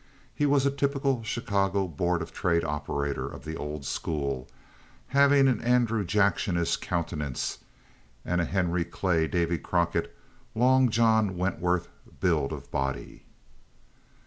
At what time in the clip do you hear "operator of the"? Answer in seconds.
2.63-3.55